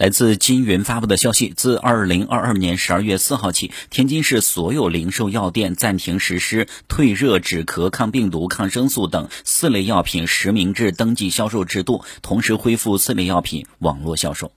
[0.00, 14.52] 来自金云发布的消息，自二零二二年十二月四号起，天津市所有零售药店暂停实施退热、止咳、抗病毒、抗生素等四类药品实名制登记销售制度，同时恢复四类药品网络销售。